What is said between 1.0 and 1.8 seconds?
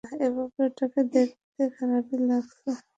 দেখতে